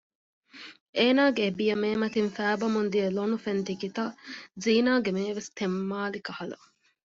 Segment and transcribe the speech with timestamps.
[0.97, 4.13] އޭނަގެ އެބިޔަ މޭމަތިން ފައިބަމުން ދިޔަ ލޮނު ފެންތިކިތައް
[4.63, 6.57] ޒީނާގެ މޭވެސް ތެއްމާލިކަހަލު